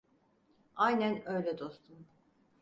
Aynen 0.75 1.23
öyle 1.29 1.57
dostum. 1.57 2.07